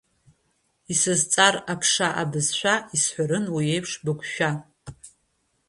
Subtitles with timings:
[0.91, 4.51] Исызҵар аԥша абызшәа, исҳәарын уи еиԥш быгәшәа.